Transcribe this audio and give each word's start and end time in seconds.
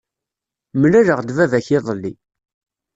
Mlaleɣ-d 0.81 1.29
baba-k 1.37 1.67
iḍelli. 1.77 2.13